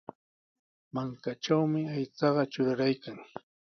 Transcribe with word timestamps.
Mankatrawmi 0.93 1.81
aychaqa 1.95 2.43
truraraykan. 2.51 3.17